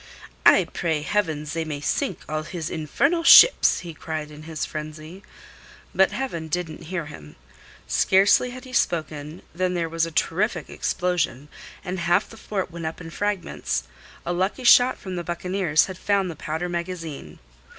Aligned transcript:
"I 0.47 0.63
pray 0.63 1.03
Heaven 1.03 1.43
they 1.45 1.63
may 1.63 1.79
sink 1.79 2.21
all 2.27 2.41
his 2.41 2.71
infernal 2.71 3.23
ships!" 3.23 3.81
he 3.81 3.93
cried 3.93 4.31
in 4.31 4.41
his 4.49 4.65
frenzy. 4.65 5.21
But 5.93 6.11
Heaven 6.11 6.47
didn't 6.47 6.85
hear 6.85 7.05
him. 7.05 7.35
Scarcely 7.85 8.49
had 8.49 8.65
he 8.65 8.73
spoken 8.73 9.43
than 9.53 9.75
there 9.75 9.87
was 9.87 10.07
a 10.07 10.11
terrific 10.11 10.71
explosion, 10.71 11.49
and 11.85 11.99
half 11.99 12.27
the 12.27 12.35
fort 12.37 12.71
went 12.71 12.87
up 12.87 12.99
in 12.99 13.11
fragments. 13.11 13.83
A 14.25 14.33
lucky 14.33 14.63
shot 14.63 14.97
from 14.97 15.17
the 15.17 15.23
buccaneers 15.23 15.85
had 15.85 15.99
found 15.99 16.31
the 16.31 16.35
powder 16.35 16.67
magazine. 16.67 17.37